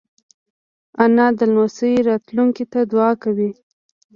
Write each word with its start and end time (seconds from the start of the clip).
انا 1.03 1.25
د 1.39 1.39
لمسیو 1.51 2.05
راتلونکې 2.09 2.65
ته 2.71 2.79
دعا 2.91 3.11
کوي 3.23 3.51